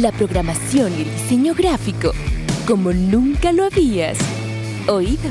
[0.00, 2.12] la programación y el diseño gráfico
[2.66, 4.18] como nunca lo habías
[4.88, 5.30] oído.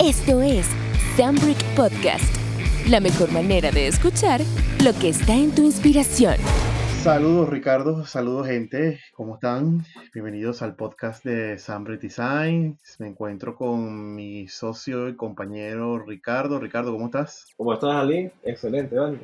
[0.00, 0.68] Esto es
[1.16, 2.24] Sambrick Podcast,
[2.88, 4.40] la mejor manera de escuchar
[4.84, 6.36] lo que está en tu inspiración.
[7.02, 9.84] Saludos Ricardo, saludos gente, ¿cómo están?
[10.14, 12.78] Bienvenidos al podcast de Sambrick Design.
[13.00, 16.60] Me encuentro con mi socio y compañero Ricardo.
[16.60, 17.46] Ricardo, ¿cómo estás?
[17.56, 18.30] ¿Cómo estás, Ali?
[18.44, 19.18] Excelente, vale.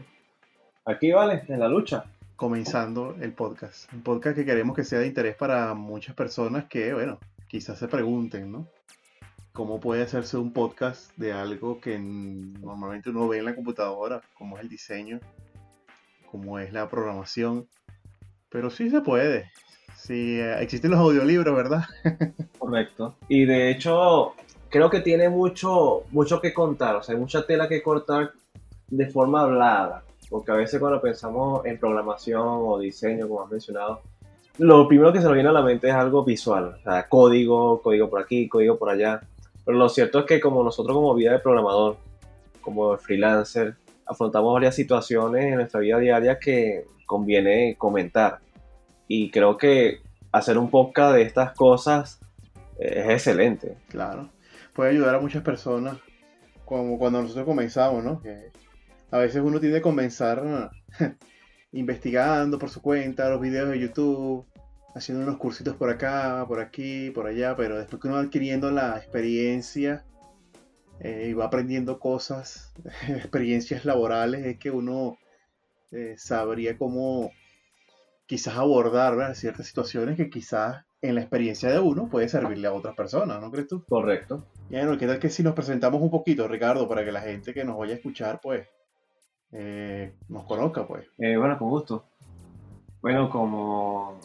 [0.85, 2.05] Aquí, vale, en la lucha
[2.43, 3.93] comenzando el podcast.
[3.93, 7.87] Un podcast que queremos que sea de interés para muchas personas que, bueno, quizás se
[7.87, 8.67] pregunten, ¿no?
[9.53, 14.57] ¿Cómo puede hacerse un podcast de algo que normalmente uno ve en la computadora, como
[14.57, 15.21] es el diseño,
[16.33, 17.69] como es la programación?
[18.49, 19.49] Pero sí se puede.
[19.95, 21.85] Sí, eh, existen los audiolibros, ¿verdad?
[22.59, 23.15] Correcto.
[23.29, 24.33] Y de hecho,
[24.69, 28.33] creo que tiene mucho, mucho que contar, o sea, hay mucha tela que cortar
[28.89, 34.01] de forma hablada porque a veces cuando pensamos en programación o diseño, como has mencionado,
[34.57, 37.83] lo primero que se nos viene a la mente es algo visual, o sea, código,
[37.83, 39.21] código por aquí, código por allá.
[39.63, 41.99] Pero lo cierto es que como nosotros como vida de programador,
[42.63, 43.75] como freelancer,
[44.07, 48.39] afrontamos varias situaciones en nuestra vida diaria que conviene comentar.
[49.09, 50.01] Y creo que
[50.33, 52.21] hacer un podcast de estas cosas
[52.79, 53.77] es excelente.
[53.89, 54.31] Claro,
[54.73, 55.99] puede ayudar a muchas personas,
[56.65, 58.23] como cuando nosotros comenzamos, ¿no?
[59.13, 60.71] A veces uno tiene que comenzar
[61.73, 64.47] investigando por su cuenta los videos de YouTube,
[64.95, 68.71] haciendo unos cursitos por acá, por aquí, por allá, pero después que uno va adquiriendo
[68.71, 70.07] la experiencia
[70.99, 72.73] eh, y va aprendiendo cosas,
[73.09, 75.19] experiencias laborales, es que uno
[75.91, 77.33] eh, sabría cómo
[78.25, 82.95] quizás abordar ciertas situaciones que quizás en la experiencia de uno puede servirle a otras
[82.95, 83.85] personas, ¿no crees tú?
[83.85, 84.47] Correcto.
[84.71, 87.65] Bueno, ¿qué tal que si nos presentamos un poquito, Ricardo, para que la gente que
[87.65, 88.67] nos vaya a escuchar, pues,
[89.53, 91.07] eh, nos conozca, pues.
[91.19, 92.05] Eh, bueno, con gusto.
[93.03, 94.19] Bueno, como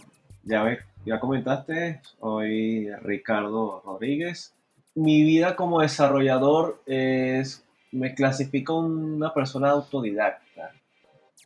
[0.43, 4.53] ya, ya comentaste, soy Ricardo Rodríguez.
[4.95, 10.71] Mi vida como desarrollador es, me clasifico una persona autodidacta.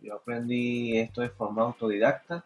[0.01, 2.45] Yo aprendí esto de forma autodidacta.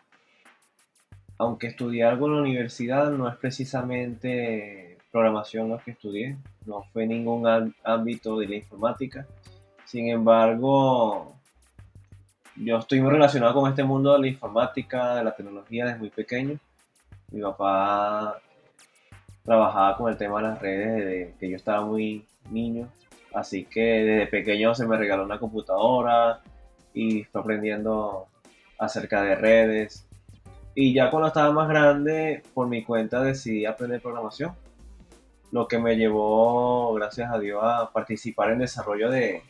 [1.38, 6.38] Aunque estudié algo en la universidad, no es precisamente programación lo que estudié.
[6.66, 9.28] No fue ningún ámbito de la informática
[9.86, 11.36] sin embargo,
[12.56, 16.10] yo estoy muy relacionado con este mundo de la informática, de la tecnología desde muy
[16.10, 16.58] pequeño.
[17.32, 18.42] Mi papá
[19.44, 22.88] trabajaba con el tema de las redes desde que yo estaba muy niño.
[23.34, 26.42] Así que desde pequeño se me regaló una computadora
[26.94, 28.28] y fui aprendiendo
[28.80, 30.08] acerca de redes.
[30.74, 34.54] Y ya cuando estaba más grande, por mi cuenta decidí aprender programación.
[35.52, 39.44] Lo que me llevó, gracias a Dios, a participar en desarrollo de,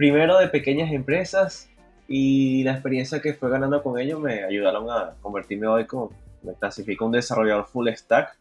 [0.00, 1.68] primero de pequeñas empresas
[2.08, 6.10] y la experiencia que fue ganando con ellos me ayudaron a convertirme hoy como,
[6.42, 8.34] me clasifico un desarrollador full stack,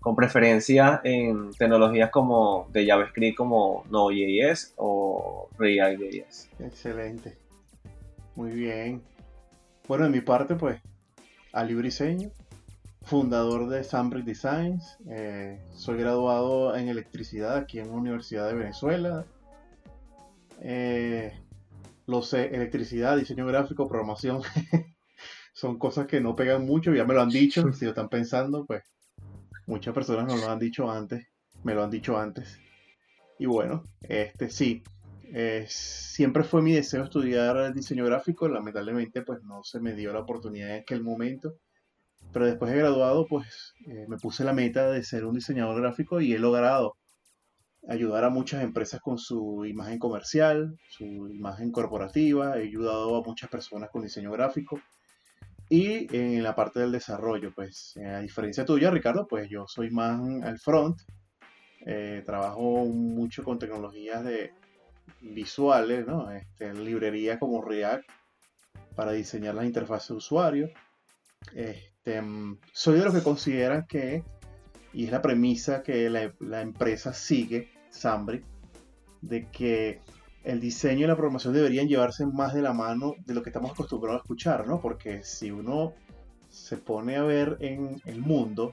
[0.00, 6.50] con preferencia en tecnologías como de JavaScript como Node.js o React.js.
[6.60, 7.38] Excelente.
[8.36, 9.00] Muy bien.
[9.88, 10.78] Bueno, en mi parte, pues,
[11.54, 12.28] Ali Briseño,
[13.04, 14.98] fundador de Sambrick Designs.
[15.08, 19.24] Eh, soy graduado en electricidad aquí en la Universidad de Venezuela
[20.62, 21.32] eh,
[22.06, 24.42] lo sé, electricidad, diseño gráfico, programación,
[25.52, 28.64] son cosas que no pegan mucho, ya me lo han dicho, si lo están pensando,
[28.64, 28.84] pues
[29.66, 31.26] muchas personas no lo han dicho antes,
[31.64, 32.58] me lo han dicho antes.
[33.38, 34.82] Y bueno, este sí,
[35.32, 40.20] eh, siempre fue mi deseo estudiar diseño gráfico, lamentablemente pues no se me dio la
[40.20, 41.54] oportunidad en aquel momento,
[42.32, 46.20] pero después de graduado pues eh, me puse la meta de ser un diseñador gráfico
[46.20, 46.96] y he logrado
[47.86, 53.48] ayudar a muchas empresas con su imagen comercial, su imagen corporativa, he ayudado a muchas
[53.50, 54.80] personas con diseño gráfico
[55.70, 60.18] y en la parte del desarrollo, pues a diferencia tuya, Ricardo, pues yo soy más
[60.42, 61.02] al front,
[61.84, 64.52] eh, trabajo mucho con tecnologías de
[65.20, 66.30] visuales, ¿no?
[66.30, 68.08] Este, librerías como React
[68.96, 70.70] para diseñar las interfaces de usuario.
[71.54, 72.22] Este,
[72.72, 74.24] soy de los que consideran que,
[74.92, 78.44] y es la premisa que la, empresa sigue, Sambrick,
[79.20, 80.00] de que
[80.44, 83.72] el diseño y la programación deberían llevarse más de la mano de lo que estamos
[83.72, 84.80] acostumbrados a escuchar, ¿no?
[84.80, 85.94] Porque si uno
[86.48, 88.72] se pone a ver en el mundo,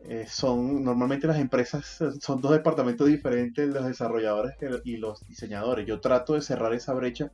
[0.00, 4.54] eh, son normalmente las empresas son dos departamentos diferentes, los desarrolladores
[4.84, 5.86] y los diseñadores.
[5.86, 7.32] Yo trato de cerrar esa brecha,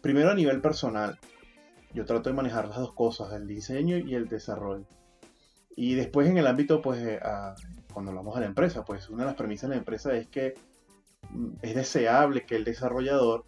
[0.00, 1.18] primero a nivel personal.
[1.92, 4.86] Yo trato de manejar las dos cosas, el diseño y el desarrollo.
[5.76, 7.20] Y después en el ámbito, pues, eh,
[7.92, 10.54] cuando hablamos de la empresa, pues una de las premisas de la empresa es que
[11.30, 13.44] mm, es deseable que el desarrollador,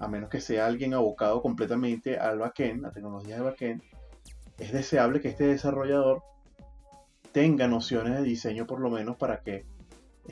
[0.00, 3.82] a menos que sea alguien abocado completamente al backend, a tecnologías de backend,
[4.58, 6.22] es deseable que este desarrollador
[7.32, 9.64] tenga nociones de diseño por lo menos para que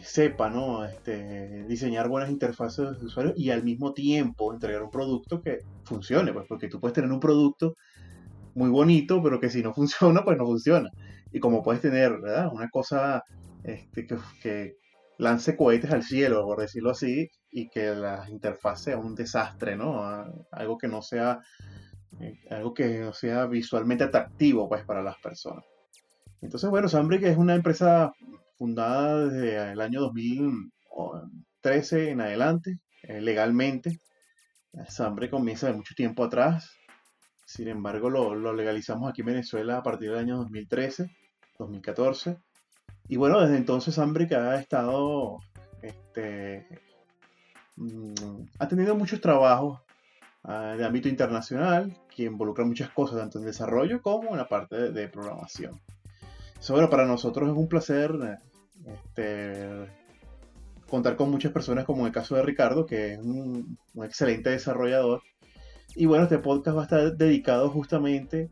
[0.02, 0.84] sepa ¿no?
[0.84, 6.32] este, diseñar buenas interfaces de usuario y al mismo tiempo entregar un producto que funcione,
[6.32, 7.76] pues porque tú puedes tener un producto
[8.54, 10.90] muy bonito, pero que si no funciona, pues no funciona.
[11.36, 12.50] Y como puedes tener ¿verdad?
[12.50, 13.22] una cosa
[13.62, 14.06] este,
[14.40, 14.78] que,
[15.18, 20.02] lance cohetes al cielo, por decirlo así, y que la interfaz sea un desastre, ¿no?
[20.50, 21.40] Algo que no sea,
[22.20, 25.62] eh, algo que no sea visualmente atractivo, pues, para las personas.
[26.40, 28.14] Entonces, bueno, Sambrick es una empresa
[28.56, 34.00] fundada desde el año 2013 en adelante, eh, legalmente.
[34.88, 36.74] Sambrick comienza de mucho tiempo atrás.
[37.44, 41.10] Sin embargo, lo, lo legalizamos aquí en Venezuela a partir del año 2013,
[41.58, 42.38] 2014.
[43.08, 45.38] Y bueno, desde entonces Ambric ha estado,
[45.82, 46.66] este,
[47.76, 48.14] mm,
[48.58, 49.80] ha tenido muchos trabajos
[50.44, 54.90] ah, de ámbito internacional que involucran muchas cosas, tanto en desarrollo como en la parte
[54.90, 55.80] de, programación.
[56.58, 58.12] Eso, bueno, para nosotros es un placer
[58.86, 59.88] este,
[60.88, 64.50] contar con muchas personas, como en el caso de Ricardo, que es un, un excelente
[64.50, 65.22] desarrollador.
[65.94, 68.50] Y bueno, este podcast va a estar dedicado justamente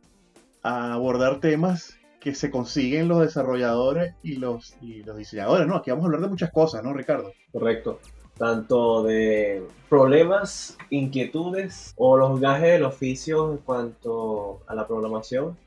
[0.62, 5.76] a abordar temas que se consiguen los desarrolladores y los, y los diseñadores, ¿no?
[5.76, 7.34] Aquí vamos a hablar de muchas cosas, ¿no, Ricardo?
[7.52, 8.00] Correcto.
[8.38, 15.58] Tanto de problemas, inquietudes o los gajes del oficio en cuanto a la programación,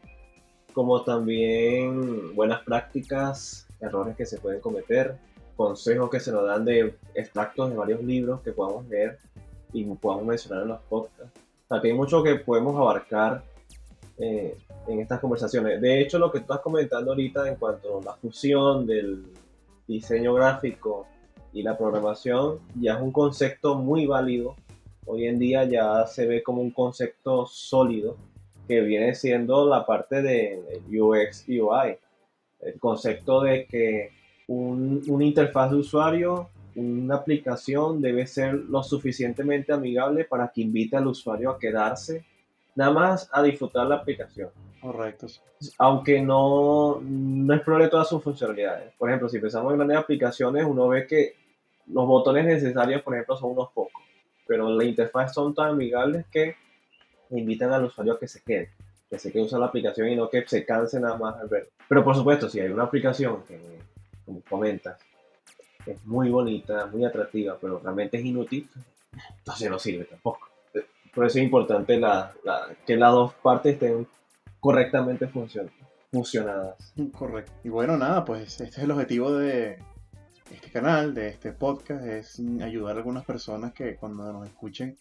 [0.74, 5.16] como también buenas prácticas, errores que se pueden cometer,
[5.56, 9.20] consejos que se nos dan de extractos de varios libros que podamos leer
[9.74, 11.40] y podamos mencionar en los podcasts.
[11.70, 13.44] Que hay mucho que podemos abarcar
[14.20, 15.80] eh, en estas conversaciones.
[15.80, 19.26] De hecho, lo que tú estás comentando ahorita en cuanto a la fusión del
[19.88, 21.06] diseño gráfico
[21.54, 24.56] y la programación ya es un concepto muy válido.
[25.06, 28.18] Hoy en día ya se ve como un concepto sólido
[28.68, 31.98] que viene siendo la parte de UX UI.
[32.60, 34.10] El concepto de que
[34.48, 40.98] un, una interfaz de usuario, una aplicación debe ser lo suficientemente amigable para que invite
[40.98, 42.26] al usuario a quedarse
[42.78, 44.52] nada más a disfrutar la aplicación.
[44.80, 45.26] Correcto.
[45.80, 48.94] Aunque no, no explore todas sus funcionalidades.
[49.00, 51.34] Por ejemplo, si pensamos en grandes aplicaciones, uno ve que
[51.88, 54.04] los botones necesarios, por ejemplo, son unos pocos.
[54.46, 56.56] Pero la interfaz son tan amigables que
[57.32, 58.70] invitan al usuario a que se quede.
[59.10, 61.70] Que se quede usar la aplicación y no que se canse nada más al verlo.
[61.90, 63.60] Pero por supuesto, si hay una aplicación que,
[64.24, 65.00] como comentas,
[65.84, 68.70] es muy bonita, muy atractiva, pero realmente es inútil,
[69.40, 70.48] entonces no sirve tampoco.
[71.18, 72.32] Por eso es importante la,
[72.86, 74.08] que las dos partes estén
[74.60, 76.94] correctamente funcionadas.
[77.18, 77.52] Correcto.
[77.64, 79.80] Y bueno, nada, pues este es el objetivo de
[80.52, 84.96] este canal, de este podcast, es ayudar a algunas personas que cuando nos escuchen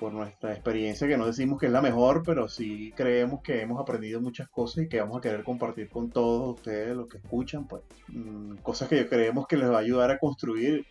[0.00, 3.78] por nuestra experiencia, que no decimos que es la mejor, pero sí creemos que hemos
[3.82, 7.68] aprendido muchas cosas y que vamos a querer compartir con todos ustedes los que escuchan,
[7.68, 10.86] pues mm, cosas que creemos que les va a ayudar a construir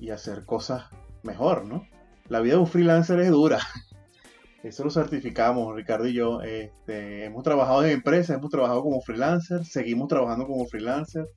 [0.00, 0.86] y hacer cosas
[1.22, 1.86] mejor, ¿no?
[2.32, 3.58] La vida de un freelancer es dura.
[4.62, 6.40] Eso lo certificamos, Ricardo y yo.
[6.40, 11.28] Este, hemos trabajado en empresas, hemos trabajado como freelancer, seguimos trabajando como freelancer.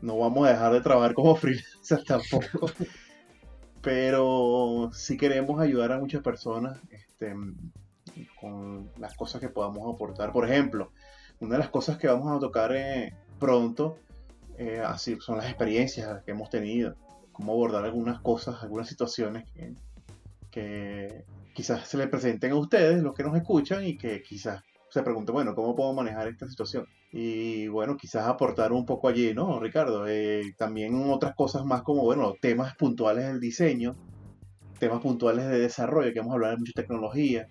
[0.00, 2.70] No vamos a dejar de trabajar como freelancer tampoco.
[3.82, 7.34] Pero sí queremos ayudar a muchas personas este,
[8.40, 10.32] con las cosas que podamos aportar.
[10.32, 10.92] Por ejemplo,
[11.40, 13.98] una de las cosas que vamos a tocar eh, pronto
[14.56, 16.94] eh, así son las experiencias que hemos tenido,
[17.32, 19.74] cómo abordar algunas cosas, algunas situaciones que,
[20.56, 25.02] que quizás se le presenten a ustedes, los que nos escuchan, y que quizás se
[25.02, 26.86] pregunten, bueno, ¿cómo puedo manejar esta situación?
[27.12, 30.06] Y bueno, quizás aportar un poco allí, ¿no, Ricardo?
[30.08, 33.96] Eh, también otras cosas más como, bueno, temas puntuales del diseño,
[34.78, 37.46] temas puntuales de desarrollo, que vamos a hablar de mucha tecnología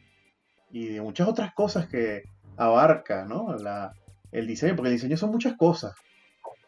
[0.71, 2.23] y de muchas otras cosas que
[2.57, 3.55] abarca, ¿no?
[3.57, 3.93] La,
[4.31, 5.93] el diseño, porque el diseño son muchas cosas.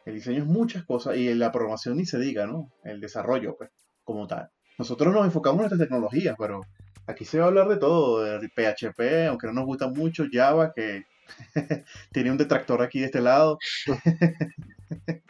[0.05, 2.69] El diseño es muchas cosas y la programación ni se diga, ¿no?
[2.83, 3.71] El desarrollo, pues,
[4.03, 4.51] como tal.
[4.77, 6.61] Nosotros nos enfocamos en estas tecnologías, pero
[7.07, 10.73] aquí se va a hablar de todo, de PHP, aunque no nos gusta mucho, Java,
[10.73, 11.05] que
[12.11, 13.57] tiene un detractor aquí de este lado.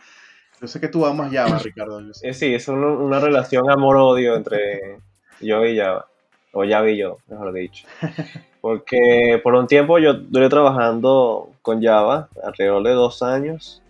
[0.59, 2.01] Yo sé que tú amas Java, Ricardo.
[2.23, 4.97] Eh, sí, es una relación amor-odio entre
[5.39, 6.07] yo y Java.
[6.51, 7.85] O Java y yo, mejor dicho.
[8.61, 13.83] Porque por un tiempo yo duré trabajando con Java, alrededor de dos años,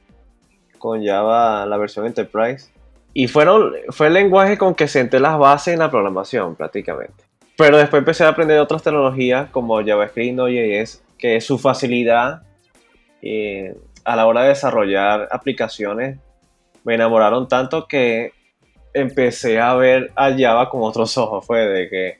[0.78, 2.70] con Java, la versión Enterprise.
[3.20, 7.24] Y fueron, fue el lenguaje con que senté las bases en la programación prácticamente.
[7.58, 12.44] Pero después empecé a aprender otras tecnologías como JavaScript, Node.js, que su facilidad
[13.24, 16.20] eh, a la hora de desarrollar aplicaciones
[16.84, 18.34] me enamoraron tanto que
[18.94, 21.44] empecé a ver a Java con otros ojos.
[21.44, 22.20] Fue de que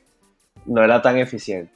[0.66, 1.72] no era tan eficiente.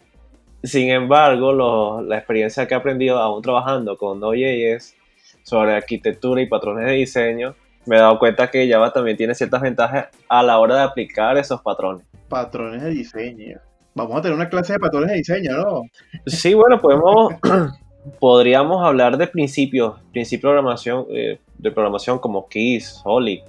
[0.64, 4.96] Sin embargo, la experiencia que he aprendido aún trabajando con Node.js
[5.44, 7.54] sobre arquitectura y patrones de diseño,
[7.86, 11.36] me he dado cuenta que Java también tiene ciertas ventajas a la hora de aplicar
[11.36, 12.06] esos patrones.
[12.28, 13.58] Patrones de diseño.
[13.94, 15.82] Vamos a tener una clase de patrones de diseño, ¿no?
[16.26, 17.34] Sí, bueno, podemos,
[18.20, 23.40] podríamos hablar de principios, principios de programación, eh, de programación como Keys, Solid,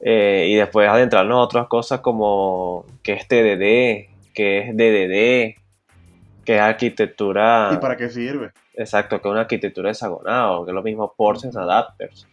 [0.00, 5.64] eh, y después adentrarnos a otras cosas como que es TDD, que es DDD,
[6.44, 7.70] que es arquitectura.
[7.72, 8.52] ¿Y para qué sirve?
[8.74, 12.28] Exacto, que es una arquitectura hexagonal, que es lo mismo portions, adapters.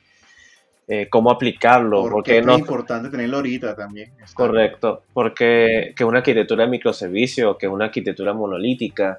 [0.94, 2.10] Eh, cómo aplicarlo.
[2.10, 4.12] Porque, es importante tenerlo ahorita también.
[4.34, 9.18] Correcto, porque que una arquitectura de microservicio, que una arquitectura monolítica,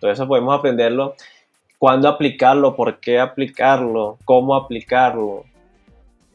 [0.00, 1.14] todo eso podemos aprenderlo.
[1.78, 5.44] Cuándo aplicarlo, por qué aplicarlo, cómo aplicarlo.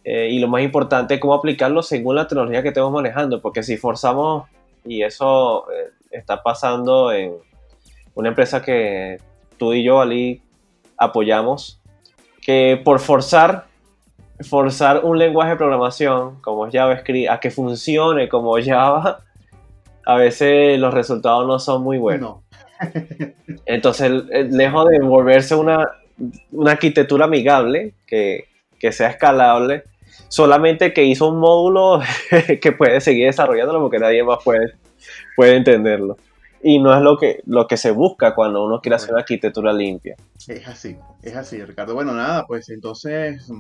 [0.06, 3.76] Eh, y lo más importante, cómo aplicarlo según la tecnología que estemos manejando, porque si
[3.76, 4.48] forzamos,
[4.86, 7.34] y eso eh, está pasando en
[8.16, 9.18] una empresa que
[9.58, 10.42] tú y yo, Ali,
[10.98, 11.82] apoyamos,
[12.42, 13.67] que por forzar
[14.42, 19.24] forzar un lenguaje de programación como JavaScript a que funcione como Java,
[20.06, 22.38] a veces los resultados no son muy buenos.
[23.66, 24.12] Entonces,
[24.52, 25.86] lejos de volverse una,
[26.52, 28.46] una arquitectura amigable, que,
[28.92, 29.84] sea escalable,
[30.30, 32.02] solamente que hizo un módulo
[32.62, 34.76] que puede seguir desarrollándolo porque nadie más puede,
[35.36, 36.18] puede entenderlo.
[36.64, 39.72] Y no es lo que, lo que se busca cuando uno quiere hacer una arquitectura
[39.74, 40.16] limpia.
[40.48, 41.94] Es así, es así, Ricardo.
[41.94, 43.52] Bueno, nada, pues entonces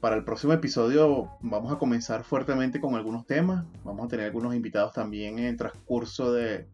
[0.00, 3.64] para el próximo episodio vamos a comenzar fuertemente con algunos temas.
[3.84, 6.66] Vamos a tener algunos invitados también en el transcurso de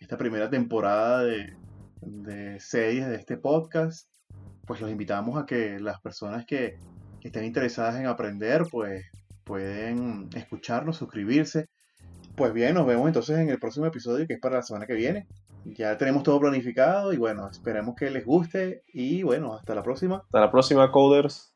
[0.00, 1.54] esta primera temporada de,
[2.00, 4.08] de series de este podcast.
[4.66, 6.76] Pues los invitamos a que las personas que,
[7.22, 9.04] estén interesadas en aprender, pues
[9.44, 11.68] pueden escucharnos, suscribirse.
[12.34, 14.94] Pues bien, nos vemos entonces en el próximo episodio que es para la semana que
[14.94, 15.28] viene.
[15.64, 20.16] Ya tenemos todo planificado y bueno, esperemos que les guste y bueno, hasta la próxima.
[20.16, 21.51] Hasta la próxima, coders.